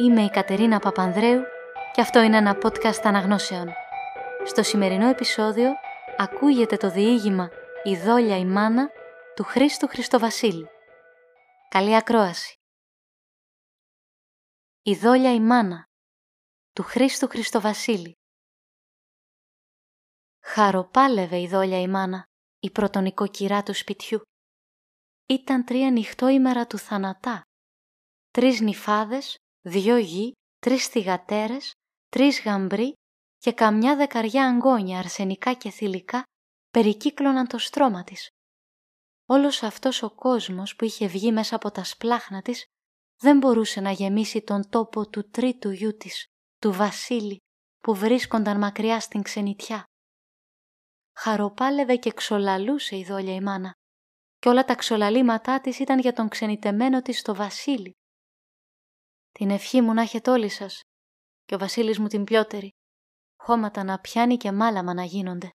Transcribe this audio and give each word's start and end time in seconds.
Είμαι 0.00 0.24
η 0.24 0.30
Κατερίνα 0.30 0.78
Παπανδρέου 0.78 1.42
και 1.92 2.00
αυτό 2.00 2.20
είναι 2.20 2.36
ένα 2.36 2.58
podcast 2.62 3.00
αναγνώσεων. 3.02 3.68
Στο 4.44 4.62
σημερινό 4.62 5.08
επεισόδιο 5.08 5.70
ακούγεται 6.16 6.76
το 6.76 6.90
διήγημα 6.90 7.48
«Η 7.84 7.96
δόλια 7.96 8.38
η 8.38 8.44
μάνα» 8.44 8.90
του 9.36 9.44
Χρήστου 9.44 9.88
Χριστοβασίλη. 9.88 10.68
Καλή 11.68 11.96
ακρόαση. 11.96 12.54
«Η 14.82 14.94
δόλια 14.94 15.34
η 15.34 15.40
μάνα» 15.40 15.84
του 16.72 16.82
Χρήστου 16.82 17.28
Χριστοβασίλη. 17.28 18.14
Χαροπάλευε 20.44 21.40
η 21.40 21.48
δόλια 21.48 21.80
η 21.80 21.88
μάνα, 21.88 22.24
η 22.60 22.70
πρωτονικοκυρά 22.70 23.62
του 23.62 23.74
σπιτιού. 23.74 24.20
Ήταν 25.26 25.64
τρία 25.64 25.90
νυχτόημερα 25.90 26.66
του 26.66 26.78
θανατά. 26.78 27.42
Τρεις 28.30 28.60
νυφάδες 28.60 29.38
δυο 29.62 29.96
γη, 29.96 30.32
τρεις 30.58 30.86
θυγατέρες, 30.86 31.72
τρεις 32.08 32.42
γαμπροί 32.42 32.92
και 33.38 33.52
καμιά 33.52 33.96
δεκαριά 33.96 34.48
αγκόνια 34.48 34.98
αρσενικά 34.98 35.54
και 35.54 35.70
θηλυκά 35.70 36.22
περικύκλωναν 36.70 37.46
το 37.46 37.58
στρώμα 37.58 38.04
της. 38.04 38.28
Όλος 39.26 39.62
αυτός 39.62 40.02
ο 40.02 40.10
κόσμος 40.14 40.76
που 40.76 40.84
είχε 40.84 41.06
βγει 41.06 41.32
μέσα 41.32 41.56
από 41.56 41.70
τα 41.70 41.84
σπλάχνα 41.84 42.42
της 42.42 42.64
δεν 43.18 43.38
μπορούσε 43.38 43.80
να 43.80 43.90
γεμίσει 43.90 44.42
τον 44.42 44.68
τόπο 44.68 45.08
του 45.08 45.30
τρίτου 45.30 45.70
γιού 45.70 45.96
της, 45.96 46.26
του 46.58 46.72
Βασίλη, 46.72 47.36
που 47.78 47.94
βρίσκονταν 47.94 48.58
μακριά 48.58 49.00
στην 49.00 49.22
ξενιτιά. 49.22 49.84
Χαροπάλευε 51.16 51.96
και 51.96 52.12
ξολαλούσε 52.12 52.96
η 52.96 53.04
δόλια 53.04 53.34
η 53.34 53.40
μάνα 53.40 53.72
και 54.38 54.48
όλα 54.48 54.64
τα 54.64 54.74
ξολαλήματά 54.74 55.60
της 55.60 55.78
ήταν 55.78 55.98
για 55.98 56.12
τον 56.12 56.28
ξενιτεμένο 56.28 57.02
της 57.02 57.22
το 57.22 57.34
Βασίλη, 57.34 57.92
την 59.32 59.50
ευχή 59.50 59.80
μου 59.80 59.92
να 59.92 60.02
έχετε 60.02 60.30
όλοι 60.30 60.48
σας 60.48 60.82
και 61.44 61.54
ο 61.54 61.58
Βασίλης 61.58 61.98
μου 61.98 62.06
την 62.06 62.24
πιότερη, 62.24 62.70
χώματα 63.36 63.84
να 63.84 63.98
πιάνει 64.00 64.36
και 64.36 64.52
μάλαμα 64.52 64.94
να 64.94 65.04
γίνονται. 65.04 65.50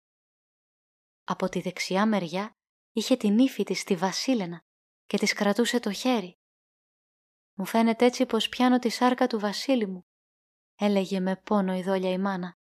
Από 1.24 1.48
τη 1.48 1.60
δεξιά 1.60 2.06
μεριά 2.06 2.52
είχε 2.92 3.16
την 3.16 3.38
ύφη 3.38 3.62
της 3.62 3.84
τη 3.84 3.96
Βασίλενα 3.96 4.60
και 5.06 5.18
της 5.18 5.32
κρατούσε 5.32 5.80
το 5.80 5.92
χέρι. 5.92 6.34
Μου 7.54 7.64
φαίνεται 7.64 8.04
έτσι 8.04 8.26
πως 8.26 8.48
πιάνω 8.48 8.78
τη 8.78 8.88
σάρκα 8.88 9.26
του 9.26 9.38
Βασίλη 9.38 9.86
μου, 9.86 10.02
έλεγε 10.74 11.20
με 11.20 11.36
πόνο 11.36 11.74
η 11.74 11.82
δόλια 11.82 12.10
η 12.10 12.18
μάνα. 12.18 12.54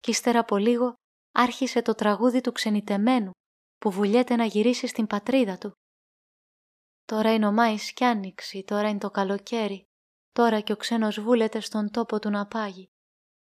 Κι 0.00 0.10
ύστερα 0.10 0.38
από 0.38 0.56
λίγο 0.56 0.94
άρχισε 1.32 1.82
το 1.82 1.94
τραγούδι 1.94 2.40
του 2.40 2.52
ξενιτεμένου 2.52 3.30
που 3.78 3.90
βουλιέται 3.90 4.36
να 4.36 4.44
γυρίσει 4.44 4.86
στην 4.86 5.06
πατρίδα 5.06 5.58
του. 5.58 5.72
Τώρα 7.04 7.34
είναι 7.34 7.46
ο 7.46 7.52
Μάης 7.52 7.92
κι 7.92 8.04
άνοιξη, 8.04 8.64
τώρα 8.64 8.88
είναι 8.88 8.98
το 8.98 9.10
καλοκαίρι. 9.10 9.87
Τώρα 10.32 10.60
κι 10.60 10.72
ο 10.72 10.76
ξένος 10.76 11.20
βούλεται 11.20 11.60
στον 11.60 11.90
τόπο 11.90 12.18
του 12.18 12.30
να 12.30 12.46
πάγει. 12.46 12.88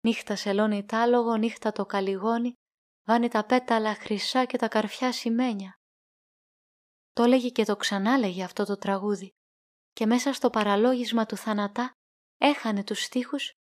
Νύχτα 0.01 0.37
σελώνει 0.37 0.85
τ' 0.85 0.95
άλογο, 0.95 1.37
νύχτα 1.37 1.73
το 1.73 1.87
καλυγόνι, 1.87 2.53
βάνει 3.07 3.29
τα 3.29 3.45
πέταλα 3.45 3.95
χρυσά 3.95 4.45
και 4.45 4.59
τα 4.59 4.69
καρφιά 4.69 5.13
σημαίνια. 5.13 5.75
Το 7.13 7.23
έλεγε 7.23 7.49
και 7.49 7.65
το 7.65 7.77
ξανάλεγε 7.77 8.45
αυτό 8.45 8.65
το 8.65 8.77
τραγούδι 8.77 9.31
και 9.93 10.07
μέσα 10.07 10.33
στο 10.33 10.51
παραλόγισμα 10.51 11.27
του 11.27 11.37
θανατά 11.37 11.93
έχανε 12.39 12.85
τους 12.85 13.03
στίχους 13.03 13.53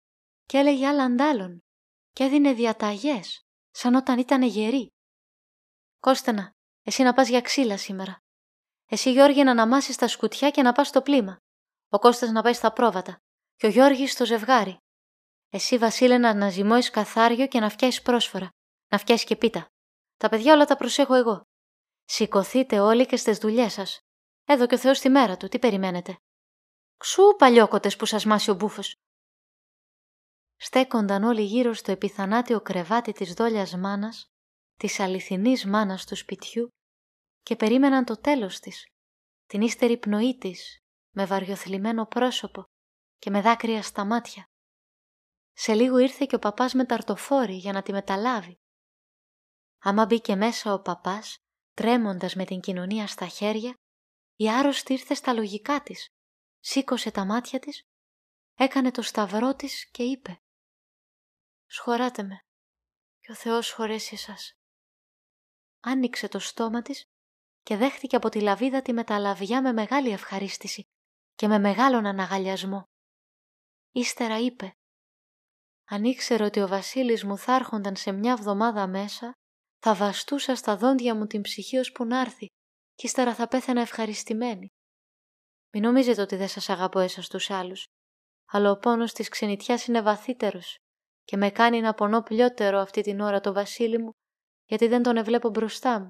και 0.45 0.57
έλεγε 0.57 0.87
άλλα 0.87 1.03
αντάλλων 1.03 1.59
και 2.11 2.23
έδινε 2.23 2.53
διαταγές 2.53 3.41
σαν 3.71 3.95
όταν 3.95 4.19
ήταν 4.19 4.41
γερή. 4.41 4.87
Κώστενα, 5.99 6.51
εσύ 6.83 7.03
να 7.03 7.13
πας 7.13 7.27
για 7.29 7.41
ξύλα 7.41 7.77
σήμερα. 7.77 8.17
Εσύ 8.85 9.11
Γιώργη 9.11 9.43
να 9.43 9.51
αναμάσεις 9.51 9.95
τα 9.95 10.07
σκουτιά 10.07 10.49
και 10.49 10.61
να 10.61 10.71
πας 10.71 10.87
στο 10.87 11.01
πλήμα. 11.01 11.37
Ο 11.93 11.99
Κώστας 11.99 12.29
να 12.29 12.41
πάει 12.41 12.53
στα 12.53 12.73
πρόβατα 12.73 13.17
και 13.55 13.65
ο 13.65 13.69
Γιώργης 13.69 14.11
στο 14.11 14.25
ζευγάρι. 14.25 14.77
Εσύ 15.49 15.77
Βασίλενα 15.77 16.33
να 16.33 16.49
ζυμώσεις 16.49 16.89
καθάριο 16.89 17.47
και 17.47 17.59
να 17.59 17.69
φτιάσεις 17.69 18.01
πρόσφορα. 18.01 18.49
Να 18.87 18.97
φτιάσεις 18.97 19.25
και 19.25 19.35
πίτα. 19.35 19.65
Τα 20.17 20.29
παιδιά 20.29 20.53
όλα 20.53 20.65
τα 20.65 20.75
προσέχω 20.75 21.13
εγώ. 21.13 21.41
Σηκωθείτε 22.03 22.79
όλοι 22.79 23.05
και 23.05 23.15
στις 23.15 23.37
δουλειές 23.37 23.73
σας. 23.73 23.99
Εδώ 24.45 24.67
και 24.67 24.75
ο 24.75 24.77
Θεός 24.77 24.99
τη 24.99 25.09
μέρα 25.09 25.37
του, 25.37 25.47
τι 25.47 25.59
περιμένετε. 25.59 26.15
Ξού 26.97 27.35
παλιόκοτες 27.37 27.95
που 27.95 28.05
σας 28.05 28.25
μάσει 28.25 28.49
ο 28.49 28.53
μπούφος. 28.53 28.95
Στέκονταν 30.55 31.23
όλοι 31.23 31.41
γύρω 31.41 31.73
στο 31.73 31.91
επιθανάτιο 31.91 32.61
κρεβάτι 32.61 33.11
της 33.11 33.33
δόλιας 33.33 33.75
μάνας, 33.75 34.25
της 34.79 34.99
αληθινής 34.99 35.65
μάνας 35.65 36.05
του 36.05 36.15
σπιτιού 36.15 36.67
και 37.41 37.55
περίμεναν 37.55 38.05
το 38.05 38.17
τέλος 38.17 38.59
της, 38.59 38.85
την 39.45 39.61
ύστερη 39.61 39.97
πνοή 39.97 40.37
της, 40.37 40.82
με 41.15 41.25
βαριοθλιμμένο 41.25 42.05
πρόσωπο 42.05 42.63
και 43.17 43.29
με 43.29 43.41
δάκρυα 43.41 43.83
στα 43.83 44.05
μάτια. 44.05 44.45
Σε 45.51 45.73
λίγο 45.73 45.97
ήρθε 45.97 46.25
και 46.25 46.35
ο 46.35 46.39
παπάς 46.39 46.73
με 46.73 46.85
ταρτοφόρι 46.85 47.55
για 47.55 47.71
να 47.71 47.81
τη 47.81 47.91
μεταλάβει. 47.91 48.57
Άμα 49.79 50.05
μπήκε 50.05 50.35
μέσα 50.35 50.73
ο 50.73 50.81
παπάς, 50.81 51.37
τρέμοντας 51.73 52.35
με 52.35 52.45
την 52.45 52.59
κοινωνία 52.59 53.07
στα 53.07 53.27
χέρια, 53.27 53.73
η 54.35 54.49
άρρωστη 54.49 54.93
ήρθε 54.93 55.13
στα 55.13 55.33
λογικά 55.33 55.81
της, 55.81 56.07
σήκωσε 56.59 57.11
τα 57.11 57.25
μάτια 57.25 57.59
της, 57.59 57.83
έκανε 58.55 58.91
το 58.91 59.01
σταυρό 59.01 59.55
της 59.55 59.89
και 59.91 60.03
είπε 60.03 60.41
«Σχωράτε 61.65 62.23
με 62.23 62.39
και 63.19 63.31
ο 63.31 63.35
Θεός 63.35 63.71
χωρέσει 63.71 64.13
εσάς». 64.13 64.53
Άνοιξε 65.79 66.27
το 66.27 66.39
στόμα 66.39 66.81
της 66.81 67.03
και 67.61 67.77
δέχτηκε 67.77 68.15
από 68.15 68.29
τη 68.29 68.41
λαβίδα 68.41 68.81
τη 68.81 68.93
μεταλαβιά 68.93 69.61
με 69.61 69.73
μεγάλη 69.73 70.09
ευχαρίστηση 70.09 70.83
και 71.35 71.47
με 71.47 71.59
μεγάλον 71.59 72.05
αναγαλιασμό. 72.05 72.83
Ύστερα 73.91 74.39
είπε 74.39 74.71
«Αν 75.89 76.03
ήξερε 76.03 76.43
ότι 76.43 76.59
ο 76.59 76.67
Βασίλης 76.67 77.23
μου 77.23 77.37
θα 77.37 77.55
έρχονταν 77.55 77.95
σε 77.95 78.11
μια 78.11 78.35
βδομάδα 78.35 78.87
μέσα, 78.87 79.31
θα 79.79 79.95
βαστούσα 79.95 80.55
στα 80.55 80.77
δόντια 80.77 81.15
μου 81.15 81.25
την 81.27 81.41
ψυχή 81.41 81.91
που 81.93 82.05
να 82.05 82.19
έρθει 82.19 82.45
και 82.93 83.07
ύστερα 83.07 83.35
θα 83.35 83.47
πέθαινα 83.47 83.81
ευχαριστημένη. 83.81 84.67
Μην 85.73 85.83
νομίζετε 85.83 86.21
ότι 86.21 86.35
δεν 86.35 86.47
σας 86.47 86.69
αγαπώ 86.69 86.99
εσάς 86.99 87.27
τους 87.27 87.49
άλλους, 87.49 87.85
αλλά 88.51 88.71
ο 88.71 88.77
πόνος 88.77 89.13
της 89.13 89.29
ξενιτιάς 89.29 89.85
είναι 89.85 90.01
βαθύτερος 90.01 90.75
και 91.23 91.37
με 91.37 91.49
κάνει 91.49 91.81
να 91.81 91.93
πονώ 91.93 92.21
πλιότερο 92.21 92.79
αυτή 92.79 93.01
την 93.01 93.19
ώρα 93.19 93.39
το 93.39 93.53
Βασίλη 93.53 93.97
μου, 93.97 94.11
γιατί 94.65 94.87
δεν 94.87 95.03
τον 95.03 95.17
εβλέπω 95.17 95.49
μπροστά 95.49 95.99
μου. 95.99 96.09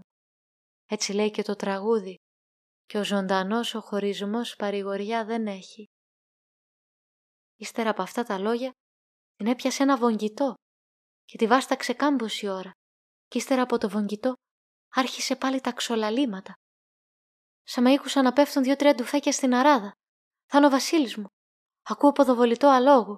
Έτσι 0.85 1.13
λέει 1.13 1.31
και 1.31 1.41
το 1.41 1.55
τραγούδι 1.55 2.15
και 2.93 2.99
ο 2.99 3.03
ζωντανός 3.03 3.75
ο 3.75 3.81
χωρισμός 3.81 4.55
παρηγοριά 4.55 5.25
δεν 5.25 5.47
έχει. 5.47 5.85
Ύστερα 7.55 7.89
από 7.89 8.01
αυτά 8.01 8.23
τα 8.23 8.37
λόγια 8.37 8.71
την 9.35 9.47
έπιασε 9.47 9.83
ένα 9.83 9.97
βογγητό 9.97 10.53
και 11.23 11.37
τη 11.37 11.47
βάσταξε 11.47 11.93
κάμποση 11.93 12.47
ώρα 12.47 12.71
και 13.27 13.37
ύστερα 13.37 13.61
από 13.61 13.77
το 13.77 13.89
βογγητό 13.89 14.33
άρχισε 14.93 15.35
πάλι 15.35 15.61
τα 15.61 15.71
ξολαλήματα. 15.71 16.53
Σαν 17.63 17.83
με 17.83 17.91
ήκουσα 17.91 18.21
να 18.21 18.33
πέφτουν 18.33 18.63
δύο-τρία 18.63 18.95
ντουφέκια 18.95 19.31
στην 19.31 19.53
αράδα. 19.53 19.91
Θα 20.49 20.57
είναι 20.57 20.67
ο 20.67 20.69
Βασίλης 20.69 21.17
μου. 21.17 21.27
Ακούω 21.83 22.11
ποδοβολητό 22.11 22.67
αλόγου. 22.67 23.17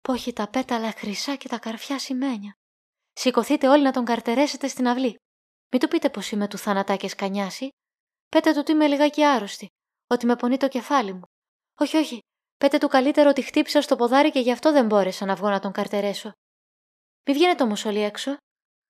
Πόχει 0.00 0.32
τα 0.32 0.50
πέταλα 0.50 0.92
χρυσά 0.92 1.36
και 1.36 1.48
τα 1.48 1.58
καρφιά 1.58 1.98
σημαίνια. 1.98 2.52
Σηκωθείτε 3.12 3.68
όλοι 3.68 3.82
να 3.82 3.92
τον 3.92 4.04
καρτερέσετε 4.04 4.68
στην 4.68 4.88
αυλή. 4.88 5.16
Μην 5.72 5.80
του 5.80 5.88
πείτε 5.88 6.10
πως 6.10 6.30
είμαι 6.30 6.48
του 6.48 6.58
θανατά 6.58 6.96
και 6.96 7.08
σκανιάσει. 7.08 7.68
Πέτε 8.28 8.52
του 8.52 8.58
ότι 8.60 8.72
είμαι 8.72 8.86
λιγάκι 8.86 9.24
άρρωστη, 9.24 9.66
ότι 10.06 10.26
με 10.26 10.36
πονεί 10.36 10.56
το 10.56 10.68
κεφάλι 10.68 11.12
μου. 11.12 11.22
Όχι, 11.78 11.96
όχι, 11.96 12.18
πέτε 12.56 12.78
του 12.78 12.88
καλύτερο 12.88 13.28
ότι 13.28 13.42
χτύπησα 13.42 13.80
στο 13.80 13.96
ποδάρι 13.96 14.30
και 14.30 14.40
γι' 14.40 14.52
αυτό 14.52 14.72
δεν 14.72 14.86
μπόρεσα 14.86 15.24
να 15.24 15.34
βγω 15.34 15.48
να 15.48 15.60
τον 15.60 15.72
καρτερέσω. 15.72 16.32
Μη 17.26 17.32
βγαίνετε 17.32 17.62
όμως 17.62 17.84
όλοι 17.84 18.00
έξω. 18.00 18.30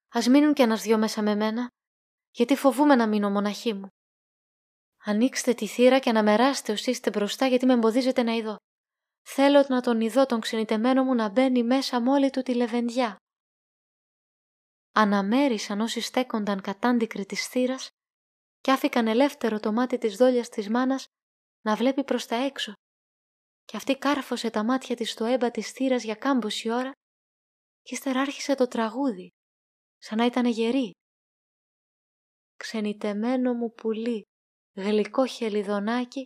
Α 0.09 0.21
μείνουν 0.31 0.55
κι 0.55 0.63
ένας 0.63 0.83
δυο 0.83 0.99
μέσα 0.99 1.23
με 1.23 1.35
μένα, 1.35 1.69
γιατί 2.31 2.57
φοβούμαι 2.57 2.95
να 2.95 3.09
μείνω 3.09 3.31
μοναχή 3.31 3.75
μου. 3.75 3.89
Ανοίξτε 5.05 5.55
τη 5.55 5.67
θύρα 5.67 5.99
και 5.99 6.11
αναμεράστε 6.11 6.73
όσοι 6.73 6.91
είστε 6.91 7.11
μπροστά, 7.11 7.47
γιατί 7.47 7.67
με 7.67 7.73
εμποδίζετε 7.73 8.23
να 8.23 8.33
ειδώ. 8.33 8.57
Θέλω 9.23 9.65
να 9.69 9.81
τον 9.81 10.01
ειδώ 10.01 10.27
τον 10.27 10.41
ξενιτεμένο 10.41 11.05
μου 11.05 11.15
να 11.15 11.29
μπαίνει 11.29 11.63
μέσα 11.63 12.01
μόλι 12.01 12.31
του 12.31 12.43
τη 12.43 12.55
λεβενδιά. 12.55 13.17
Αναμέρισαν 14.93 15.81
όσοι 15.81 16.01
στέκονταν 16.01 16.61
κατάντικροι 16.61 17.27
της 17.27 17.47
θύρας 17.47 17.89
και 18.69 18.75
άφηκαν 18.75 19.07
ελεύθερο 19.07 19.61
το 19.61 19.73
μάτι 19.73 19.99
της 19.99 20.17
δόλιας 20.17 20.49
της 20.49 20.69
μάνας 20.69 21.07
να 21.65 21.77
βλέπει 21.77 22.05
προς 22.05 22.27
τα 22.27 22.37
έξω. 22.37 22.73
Και 23.65 23.77
αυτή 23.77 23.97
κάρφωσε 23.99 24.51
τα 24.51 24.65
μάτια 24.65 24.97
της 24.97 25.11
στο 25.11 25.25
έμπα 25.25 25.51
της 25.51 25.71
θύρας 25.71 26.03
για 26.03 26.15
κάμποση 26.15 26.71
ώρα 26.71 26.91
και 27.83 27.95
ύστερα 27.95 28.21
άρχισε 28.21 28.55
το 28.55 28.67
τραγούδι, 28.69 29.29
σαν 29.99 30.19
να 30.19 30.25
ήταν 30.25 30.47
γερή. 30.47 30.91
Ξενιτεμένο 32.57 33.55
μου 33.55 33.73
πουλί, 33.73 34.23
γλυκό 34.77 35.27
χελιδονάκι, 35.27 36.23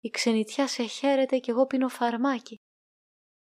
η 0.00 0.08
ξενιτιά 0.08 0.68
σε 0.68 0.82
χαίρεται 0.86 1.38
κι 1.38 1.50
εγώ 1.50 1.66
πίνω 1.66 1.88
φαρμάκι. 1.88 2.56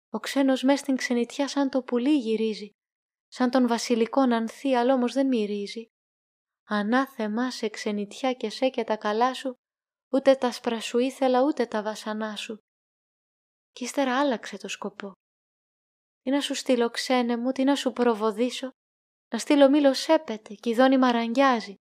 Ο 0.10 0.20
ξένος 0.20 0.64
μες 0.64 0.80
στην 0.80 0.96
ξενιτιά 0.96 1.48
σαν 1.48 1.70
το 1.70 1.84
πουλί 1.84 2.18
γυρίζει, 2.18 2.70
σαν 3.28 3.50
τον 3.50 3.68
βασιλικό 3.68 4.26
νανθή, 4.26 4.76
αλλά 4.76 4.94
όμως 4.94 5.14
δεν 5.14 5.28
μυρίζει. 5.28 5.88
Ανάθεμά 6.66 7.52
σε 7.52 7.70
ξενιτιά 7.70 8.34
και 8.34 8.50
σε 8.50 8.70
και 8.70 8.84
τα 8.84 8.98
καλά 8.98 9.34
σου, 9.34 9.54
ούτε 10.12 10.36
τα 10.36 10.52
σπρα 10.52 10.82
σου 10.82 10.98
ήθελα 10.98 11.42
ούτε 11.42 11.66
τα 11.66 11.82
βασανά 11.84 12.36
σου. 12.36 12.58
Κι 13.72 13.84
ύστερα 13.84 14.20
άλλαξε 14.20 14.58
το 14.58 14.68
σκοπό. 14.68 15.12
Τι 16.22 16.30
να 16.30 16.42
σου 16.42 16.54
στείλω 16.54 16.90
ξένε 16.90 17.38
μου, 17.38 17.52
τι 17.52 17.64
να 17.64 17.76
σου 17.76 17.92
προβοδίσω, 17.92 18.70
να 19.30 19.40
στείλω 19.40 19.70
μήλο 19.70 19.94
σέπεται 19.94 20.54
και 20.54 20.70
η 20.70 20.74
δόνη 20.74 20.98
μαραγγιάζει, 20.98 21.76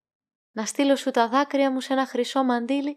να 0.55 0.65
στείλω 0.65 0.95
σου 0.95 1.11
τα 1.11 1.29
δάκρυα 1.29 1.71
μου 1.71 1.81
σε 1.81 1.93
ένα 1.93 2.05
χρυσό 2.05 2.43
μαντίλι, 2.43 2.95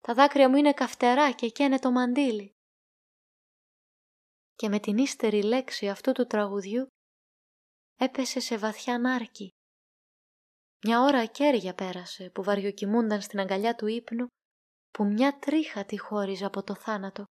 τα 0.00 0.14
δάκρυα 0.14 0.48
μου 0.48 0.56
είναι 0.56 0.72
καυτερά 0.72 1.32
και 1.32 1.48
καίνε 1.48 1.78
το 1.78 1.90
μαντίλι. 1.90 2.52
Και 4.54 4.68
με 4.68 4.80
την 4.80 4.98
ύστερη 4.98 5.42
λέξη 5.42 5.88
αυτού 5.88 6.12
του 6.12 6.26
τραγουδιού 6.26 6.86
έπεσε 8.00 8.40
σε 8.40 8.58
βαθιά 8.58 8.98
νάρκη. 8.98 9.48
Μια 10.86 11.00
ώρα 11.00 11.24
κέρια 11.24 11.74
πέρασε 11.74 12.30
που 12.30 12.42
βαριοκοιμούνταν 12.42 13.20
στην 13.20 13.40
αγκαλιά 13.40 13.74
του 13.74 13.86
ύπνου 13.86 14.26
που 14.90 15.04
μια 15.04 15.38
τρίχα 15.38 15.84
τη 15.84 15.98
χώριζε 15.98 16.44
από 16.44 16.62
το 16.62 16.74
θάνατο. 16.74 17.24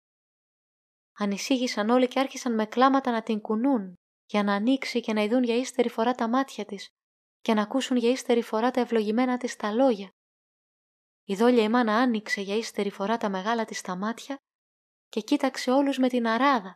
Ανησύγησαν 1.18 1.90
όλοι 1.90 2.08
και 2.08 2.20
άρχισαν 2.20 2.54
με 2.54 2.66
κλάματα 2.66 3.10
να 3.10 3.22
την 3.22 3.40
κουνούν 3.40 3.94
για 4.26 4.42
να 4.42 4.54
ανοίξει 4.54 5.00
και 5.00 5.12
να 5.12 5.22
ειδούν 5.22 5.42
για 5.42 5.56
ύστερη 5.56 5.88
φορά 5.88 6.14
τα 6.14 6.28
μάτια 6.28 6.64
της 6.64 6.88
και 7.40 7.54
να 7.54 7.62
ακούσουν 7.62 7.96
για 7.96 8.10
ύστερη 8.10 8.42
φορά 8.42 8.70
τα 8.70 8.80
ευλογημένα 8.80 9.36
της 9.36 9.56
τα 9.56 9.72
λόγια. 9.72 10.10
Η 11.24 11.34
δόλια 11.34 11.62
η 11.62 11.68
μάνα 11.68 11.96
άνοιξε 11.96 12.40
για 12.40 12.56
ύστερη 12.56 12.90
φορά 12.90 13.16
τα 13.16 13.28
μεγάλα 13.28 13.64
της 13.64 13.80
τα 13.80 13.96
μάτια 13.96 14.36
και 15.08 15.20
κοίταξε 15.20 15.70
όλους 15.70 15.98
με 15.98 16.08
την 16.08 16.26
αράδα, 16.26 16.74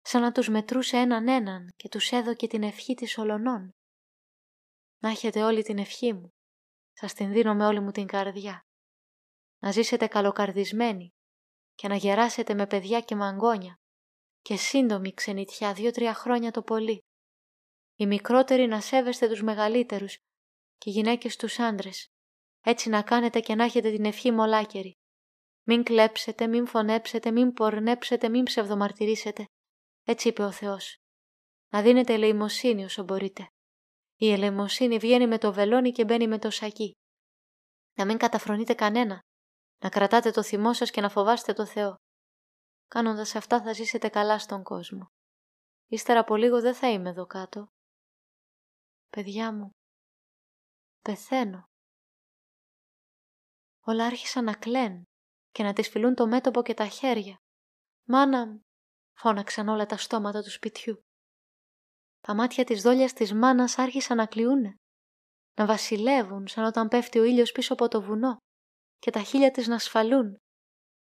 σαν 0.00 0.22
να 0.22 0.32
τους 0.32 0.48
μετρούσε 0.48 0.96
έναν 0.96 1.28
έναν 1.28 1.68
και 1.76 1.88
τους 1.88 2.10
έδωκε 2.10 2.46
την 2.46 2.62
ευχή 2.62 2.94
της 2.94 3.18
ολονών. 3.18 3.70
Να 5.02 5.08
έχετε 5.10 5.42
όλη 5.42 5.62
την 5.62 5.78
ευχή 5.78 6.12
μου, 6.12 6.34
σας 6.92 7.14
την 7.14 7.32
δίνω 7.32 7.54
με 7.54 7.66
όλη 7.66 7.80
μου 7.80 7.90
την 7.90 8.06
καρδιά. 8.06 8.66
Να 9.58 9.70
ζήσετε 9.70 10.06
καλοκαρδισμένοι 10.06 11.10
και 11.74 11.88
να 11.88 11.94
γεράσετε 11.94 12.54
με 12.54 12.66
παιδιά 12.66 13.00
και 13.00 13.16
μαγκόνια 13.16 13.76
και 14.40 14.56
σύντομη 14.56 15.12
ξενιτιά 15.12 15.72
δύο-τρία 15.72 16.14
χρόνια 16.14 16.50
το 16.50 16.62
πολύ. 16.62 17.04
Οι 17.94 18.06
μικρότεροι 18.06 18.66
να 18.66 18.80
σέβεστε 18.80 19.28
τους 19.28 19.42
μεγαλύτερους 19.42 20.16
και 20.76 20.90
οι 20.90 20.92
γυναίκες 20.92 21.36
τους 21.36 21.58
άντρες. 21.58 22.06
Έτσι 22.60 22.88
να 22.88 23.02
κάνετε 23.02 23.40
και 23.40 23.54
να 23.54 23.64
έχετε 23.64 23.90
την 23.90 24.04
ευχή 24.04 24.30
μολάκερη. 24.30 24.96
Μην 25.66 25.82
κλέψετε, 25.82 26.46
μην 26.46 26.66
φωνέψετε, 26.66 27.30
μην 27.30 27.52
πορνέψετε, 27.52 28.28
μην 28.28 28.44
ψευδομαρτυρήσετε. 28.44 29.44
Έτσι 30.04 30.28
είπε 30.28 30.42
ο 30.42 30.52
Θεός. 30.52 30.96
Να 31.68 31.82
δίνετε 31.82 32.12
ελεημοσύνη 32.12 32.84
όσο 32.84 33.02
μπορείτε. 33.02 33.51
Η 34.22 34.32
ελεημοσύνη 34.32 34.98
βγαίνει 34.98 35.26
με 35.26 35.38
το 35.38 35.52
βελόνι 35.52 35.92
και 35.92 36.04
μπαίνει 36.04 36.28
με 36.28 36.38
το 36.38 36.50
σακί. 36.50 36.92
Να 37.98 38.04
μην 38.04 38.18
καταφρονείτε 38.18 38.74
κανένα. 38.74 39.20
Να 39.82 39.88
κρατάτε 39.88 40.30
το 40.30 40.42
θυμό 40.42 40.72
σας 40.72 40.90
και 40.90 41.00
να 41.00 41.08
φοβάστε 41.08 41.52
το 41.52 41.66
Θεό. 41.66 41.94
Κάνοντας 42.86 43.34
αυτά 43.34 43.62
θα 43.62 43.72
ζήσετε 43.72 44.08
καλά 44.08 44.38
στον 44.38 44.62
κόσμο. 44.62 45.06
Ύστερα 45.86 46.20
από 46.20 46.36
λίγο 46.36 46.60
δεν 46.60 46.74
θα 46.74 46.90
είμαι 46.90 47.08
εδώ 47.08 47.26
κάτω. 47.26 47.66
Παιδιά 49.08 49.52
μου, 49.52 49.70
πεθαίνω. 51.00 51.62
Όλα 53.84 54.06
άρχισαν 54.06 54.44
να 54.44 54.54
κλαίνουν 54.54 55.04
και 55.50 55.62
να 55.62 55.72
τις 55.72 55.88
φιλούν 55.88 56.14
το 56.14 56.26
μέτωπο 56.26 56.62
και 56.62 56.74
τα 56.74 56.86
χέρια. 56.86 57.36
«Μάνα 58.08 58.46
μου», 58.46 58.60
φώναξαν 59.18 59.68
όλα 59.68 59.86
τα 59.86 59.96
στόματα 59.96 60.42
του 60.42 60.50
σπιτιού. 60.50 61.02
Τα 62.22 62.34
μάτια 62.34 62.64
της 62.64 62.82
δόλιας 62.82 63.12
της 63.12 63.32
μάνας 63.32 63.78
άρχισαν 63.78 64.16
να 64.16 64.26
κλειούνε, 64.26 64.74
να 65.54 65.66
βασιλεύουν 65.66 66.46
σαν 66.46 66.64
όταν 66.64 66.88
πέφτει 66.88 67.18
ο 67.18 67.24
ήλιος 67.24 67.52
πίσω 67.52 67.72
από 67.72 67.88
το 67.88 68.02
βουνό 68.02 68.36
και 68.98 69.10
τα 69.10 69.22
χείλια 69.22 69.50
της 69.50 69.66
να 69.66 69.78
σφαλούν. 69.78 70.36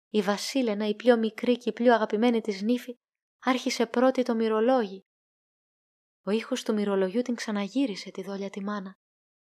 Η 0.09 0.21
Βασίλενα, 0.21 0.88
η 0.88 0.95
πιο 0.95 1.17
μικρή 1.17 1.57
και 1.57 1.69
η 1.69 1.73
πιο 1.73 1.94
αγαπημένη 1.94 2.41
της 2.41 2.61
νύφη, 2.61 2.95
άρχισε 3.44 3.85
πρώτη 3.85 4.23
το 4.23 4.35
μυρολόγι. 4.35 5.01
Ο 6.25 6.31
ήχος 6.31 6.63
του 6.63 6.73
μυρολογιού 6.73 7.21
την 7.21 7.35
ξαναγύρισε 7.35 8.11
τη 8.11 8.23
δόλια 8.23 8.49
τη 8.49 8.63
μάνα. 8.63 8.94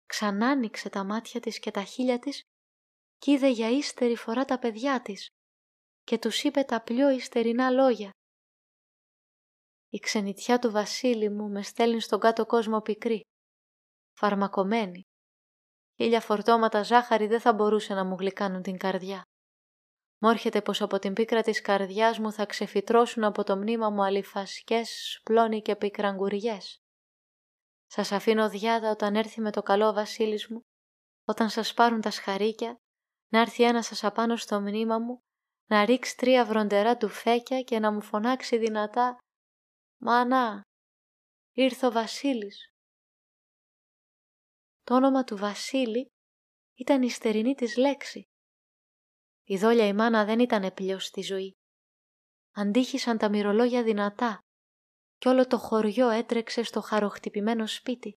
Ξανάνοιξε 0.05 0.89
τα 0.89 1.03
μάτια 1.03 1.39
της 1.39 1.59
και 1.59 1.71
τα 1.71 1.83
χείλια 1.83 2.19
της 2.19 2.41
κι 3.17 3.31
είδε 3.31 3.49
για 3.49 3.69
ύστερη 3.69 4.15
φορά 4.15 4.45
τα 4.45 4.59
παιδιά 4.59 5.01
της 5.01 5.27
και 6.03 6.17
τους 6.17 6.43
είπε 6.43 6.63
τα 6.63 6.81
πιο 6.81 7.09
υστερινά 7.09 7.69
λόγια. 7.69 8.11
Η 9.93 9.99
ξενιτιά 9.99 10.59
του 10.59 10.71
Βασίλη 10.71 11.29
μου 11.29 11.49
με 11.49 11.61
στέλνει 11.61 12.01
στον 12.01 12.19
κάτω 12.19 12.45
κόσμο 12.45 12.81
πικρή, 12.81 13.21
φαρμακομένη. 14.17 15.01
Χίλια 15.95 16.21
φορτώματα 16.21 16.83
ζάχαρη 16.83 17.27
δεν 17.27 17.39
θα 17.39 17.53
μπορούσε 17.53 17.93
να 17.93 18.05
μου 18.05 18.15
γλυκάνουν 18.19 18.61
την 18.61 18.77
καρδιά. 18.77 19.23
Μου 20.21 20.29
έρχεται 20.29 20.61
πως 20.61 20.81
από 20.81 20.99
την 20.99 21.13
πίκρα 21.13 21.41
της 21.41 21.61
καρδιάς 21.61 22.19
μου 22.19 22.31
θα 22.31 22.45
ξεφυτρώσουν 22.45 23.23
από 23.23 23.43
το 23.43 23.57
μνήμα 23.57 23.89
μου 23.89 24.03
αλифασκές, 24.03 25.19
πλώνοι 25.23 25.61
και 25.61 25.75
πικραγκουριές. 25.75 26.77
Σας 27.85 28.11
αφήνω 28.11 28.49
διάδα 28.49 28.91
όταν 28.91 29.15
έρθει 29.15 29.41
με 29.41 29.51
το 29.51 29.61
καλό 29.61 29.87
ο 29.87 29.93
Βασίλης 29.93 30.47
μου, 30.47 30.61
όταν 31.27 31.49
σας 31.49 31.73
πάρουν 31.73 32.01
τα 32.01 32.11
σχαρίκια, 32.11 32.75
να 33.31 33.39
έρθει 33.39 33.63
ένας 33.63 33.85
σας 33.85 34.03
απάνω 34.03 34.35
στο 34.35 34.61
μνήμα 34.61 34.99
μου, 34.99 35.19
να 35.69 35.85
ρίξει 35.85 36.17
τρία 36.17 36.45
βροντερά 36.45 36.97
του 36.97 37.09
φέκια 37.09 37.61
και 37.61 37.79
να 37.79 37.91
μου 37.91 38.01
φωνάξει 38.01 38.57
δυνατά 38.57 39.17
«Μανά, 40.03 40.61
ήρθε 41.51 41.85
ο 41.85 41.91
Βασίλης». 41.91 42.73
Το 44.83 44.95
όνομα 44.95 45.23
του 45.23 45.37
Βασίλη 45.37 46.05
ήταν 46.73 47.01
η 47.01 47.09
στερινή 47.09 47.53
της 47.53 47.77
λέξη. 47.77 48.23
Η 49.43 49.57
δόλια 49.57 49.87
η 49.87 49.93
μάνα 49.93 50.25
δεν 50.25 50.39
ήταν 50.39 50.63
επιλιός 50.63 51.05
στη 51.05 51.21
ζωή. 51.21 51.51
Αντίχησαν 52.51 53.17
τα 53.17 53.29
μυρολόγια 53.29 53.83
δυνατά 53.83 54.39
κι 55.17 55.27
όλο 55.27 55.47
το 55.47 55.57
χωριό 55.57 56.09
έτρεξε 56.09 56.63
στο 56.63 56.81
χαροχτυπημένο 56.81 57.67
σπίτι. 57.67 58.13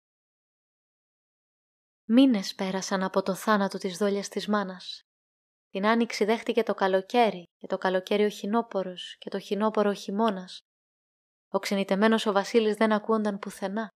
Μήνες 2.09 2.55
πέρασαν 2.55 3.03
από 3.03 3.23
το 3.23 3.35
θάνατο 3.35 3.79
της 3.79 3.97
δόλιας 3.97 4.29
της 4.29 4.49
μάνας. 4.49 5.03
Την 5.69 5.87
άνοιξη 5.87 6.25
δέχτηκε 6.25 6.63
το 6.63 6.75
καλοκαίρι 6.75 7.45
και 7.57 7.67
το 7.67 7.79
καλοκαίρι 7.79 8.25
ο 8.25 8.29
χινόπορος 8.29 9.17
και 9.19 9.31
το 9.31 9.39
χινόπορο 9.39 9.91
ο 9.91 9.95
χειμώνας. 9.95 10.61
Ο 11.55 11.59
ξενιτεμένος 11.59 12.27
ο 12.27 12.33
Βασίλης 12.33 12.77
δεν 12.77 12.93
ακούονταν 12.93 13.39
πουθενά. 13.39 13.89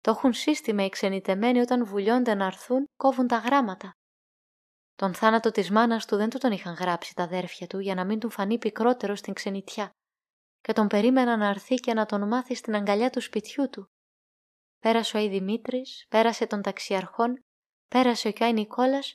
Το 0.00 0.10
έχουν 0.10 0.32
σύστημα 0.32 0.84
οι 0.84 0.88
ξενιτεμένοι 0.88 1.60
όταν 1.60 1.84
βουλιώνται 1.84 2.34
να 2.34 2.44
έρθουν, 2.44 2.84
κόβουν 2.96 3.26
τα 3.26 3.36
γράμματα. 3.36 3.90
Τον 4.94 5.14
θάνατο 5.14 5.50
της 5.50 5.70
μάνας 5.70 6.06
του 6.06 6.16
δεν 6.16 6.30
του 6.30 6.38
τον 6.38 6.52
είχαν 6.52 6.74
γράψει 6.74 7.14
τα 7.14 7.22
αδέρφια 7.22 7.66
του 7.66 7.78
για 7.78 7.94
να 7.94 8.04
μην 8.04 8.18
του 8.18 8.30
φανεί 8.30 8.58
πικρότερο 8.58 9.14
στην 9.14 9.32
ξενιτιά 9.32 9.90
και 10.60 10.72
τον 10.72 10.86
περίμενα 10.86 11.36
να 11.36 11.46
έρθει 11.48 11.74
και 11.74 11.94
να 11.94 12.06
τον 12.06 12.28
μάθει 12.28 12.54
στην 12.54 12.74
αγκαλιά 12.74 13.10
του 13.10 13.20
σπιτιού 13.20 13.68
του. 13.70 13.86
Πέρασε 14.78 15.16
ο 15.16 15.20
Άι 15.20 15.28
Δημήτρης, 15.28 16.06
πέρασε 16.08 16.46
τον 16.46 16.62
ταξιαρχών, 16.62 17.40
πέρασε 17.88 18.28
ο 18.28 18.32
Κάι 18.32 18.52
Νικόλας 18.52 19.14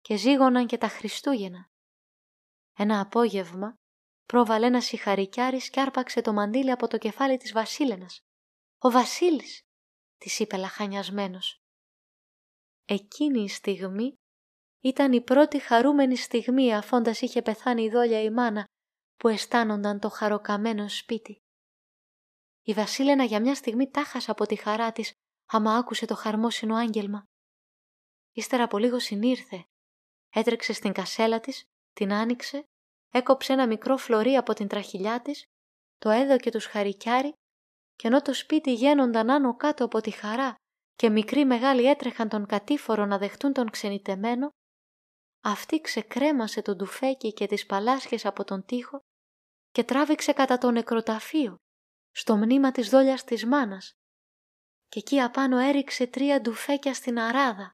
και 0.00 0.16
ζήγωναν 0.16 0.66
και 0.66 0.78
τα 0.78 0.88
Χριστούγεννα. 0.88 1.66
Ένα 2.76 3.00
απόγευμα 3.00 3.74
πρόβαλε 4.30 4.66
ένα 4.66 4.80
σιχαρικιάρης 4.80 5.70
και 5.70 5.80
άρπαξε 5.80 6.20
το 6.20 6.32
μαντίλι 6.32 6.70
από 6.70 6.88
το 6.88 6.98
κεφάλι 6.98 7.36
της 7.36 7.52
Βασίλενας. 7.52 8.20
«Ο 8.78 8.90
Βασίλης», 8.90 9.60
της 10.16 10.38
είπε 10.38 10.56
λαχανιασμένος. 10.56 11.60
Εκείνη 12.84 13.42
η 13.42 13.48
στιγμή 13.48 14.14
ήταν 14.80 15.12
η 15.12 15.20
πρώτη 15.20 15.58
χαρούμενη 15.58 16.16
στιγμή 16.16 16.74
αφώντας 16.74 17.20
είχε 17.20 17.42
πεθάνει 17.42 17.82
η 17.82 17.90
δόλια 17.90 18.22
η 18.22 18.30
μάνα 18.30 18.64
που 19.16 19.28
αισθάνονταν 19.28 20.00
το 20.00 20.08
χαροκαμένο 20.08 20.88
σπίτι. 20.88 21.38
Η 22.62 22.72
Βασίλενα 22.72 23.24
για 23.24 23.40
μια 23.40 23.54
στιγμή 23.54 23.90
τάχασε 23.90 24.30
από 24.30 24.46
τη 24.46 24.56
χαρά 24.56 24.92
της 24.92 25.12
άμα 25.46 25.76
άκουσε 25.76 26.06
το 26.06 26.14
χαρμόσυνο 26.14 26.76
άγγελμα. 26.76 27.24
Ύστερα 28.32 28.64
από 28.64 28.78
λίγο 28.78 28.98
συνήρθε. 28.98 29.64
Έτρεξε 30.28 30.72
στην 30.72 30.92
κασέλα 30.92 31.40
της, 31.40 31.64
την 31.92 32.12
άνοιξε, 32.12 32.64
έκοψε 33.10 33.52
ένα 33.52 33.66
μικρό 33.66 33.96
φλωρί 33.96 34.36
από 34.36 34.54
την 34.54 34.68
τραχυλιά 34.68 35.22
της, 35.22 35.44
το 35.98 36.10
έδωκε 36.10 36.50
τους 36.50 36.66
χαρικιάρι 36.66 37.32
και 37.96 38.06
ενώ 38.06 38.22
το 38.22 38.34
σπίτι 38.34 38.72
γένονταν 38.72 39.30
άνω 39.30 39.56
κάτω 39.56 39.84
από 39.84 40.00
τη 40.00 40.10
χαρά 40.10 40.54
και 40.94 41.10
μικροί 41.10 41.44
μεγάλοι 41.44 41.84
έτρεχαν 41.84 42.28
τον 42.28 42.46
κατήφορο 42.46 43.06
να 43.06 43.18
δεχτούν 43.18 43.52
τον 43.52 43.70
ξενιτεμένο, 43.70 44.48
αυτή 45.44 45.80
ξεκρέμασε 45.80 46.62
τον 46.62 46.78
τουφέκι 46.78 47.32
και 47.32 47.46
τις 47.46 47.66
παλάσχες 47.66 48.24
από 48.24 48.44
τον 48.44 48.64
τοίχο 48.64 49.00
και 49.70 49.84
τράβηξε 49.84 50.32
κατά 50.32 50.58
το 50.58 50.70
νεκροταφείο, 50.70 51.56
στο 52.10 52.36
μνήμα 52.36 52.70
της 52.70 52.88
δόλιας 52.88 53.24
της 53.24 53.44
μάνας 53.44 53.92
και 54.90 54.98
εκεί 54.98 55.20
απάνω 55.20 55.58
έριξε 55.58 56.06
τρία 56.06 56.40
ντουφέκια 56.40 56.94
στην 56.94 57.18
αράδα. 57.18 57.72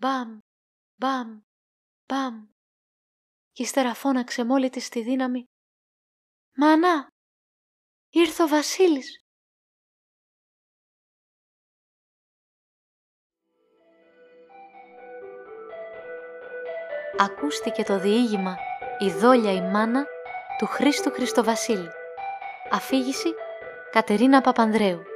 Μπαμ, 0.00 0.38
μπαμ, 1.00 1.40
μπαμ. 2.08 2.53
Κι 3.54 3.62
ύστερα 3.62 3.94
φώναξε 3.94 4.44
μόλι 4.44 4.70
της 4.70 4.88
τη 4.88 5.02
δύναμη 5.02 5.44
«Μανά, 6.56 7.08
ήρθε 8.10 8.42
ο 8.42 8.48
Βασίλης». 8.48 9.24
Ακούστηκε 17.18 17.82
το 17.82 17.98
διήγημα 17.98 18.56
«Η 18.98 19.10
δόλια 19.10 19.52
η 19.52 19.60
μάνα» 19.60 20.04
του 20.58 20.66
Χρήστου 20.66 21.10
Χριστοβασίλη. 21.10 21.88
Αφήγηση 22.70 23.34
Κατερίνα 23.90 24.40
Παπανδρέου. 24.40 25.13